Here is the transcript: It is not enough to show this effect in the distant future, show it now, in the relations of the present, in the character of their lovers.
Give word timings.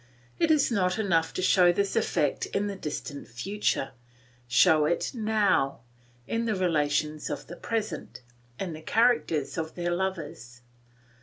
It 0.39 0.49
is 0.49 0.71
not 0.71 0.97
enough 0.97 1.31
to 1.35 1.43
show 1.43 1.71
this 1.71 1.95
effect 1.95 2.47
in 2.47 2.65
the 2.65 2.75
distant 2.75 3.27
future, 3.27 3.91
show 4.47 4.85
it 4.85 5.11
now, 5.13 5.81
in 6.25 6.45
the 6.45 6.55
relations 6.55 7.29
of 7.29 7.45
the 7.45 7.55
present, 7.55 8.21
in 8.59 8.73
the 8.73 8.81
character 8.81 9.45
of 9.57 9.75
their 9.75 9.91
lovers. 9.91 10.61